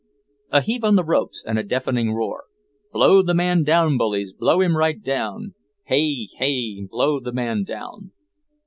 A 0.49 0.61
heave 0.61 0.83
on 0.83 0.95
the 0.95 1.03
ropes 1.03 1.43
and 1.45 1.59
a 1.59 1.63
deafening 1.63 2.11
roar: 2.11 2.45
"Blow 2.91 3.21
the 3.21 3.35
man 3.35 3.61
down, 3.63 3.99
bullies, 3.99 4.33
Blow 4.33 4.59
him 4.59 4.75
right 4.75 4.99
down! 4.99 5.53
Hey! 5.83 6.25
Hey! 6.39 6.87
Blow 6.89 7.19
the 7.19 7.31
man 7.31 7.63
down!" 7.63 8.11